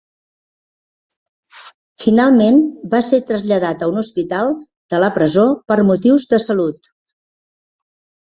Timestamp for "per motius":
5.73-6.25